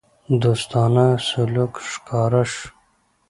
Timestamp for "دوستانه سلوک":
0.43-1.73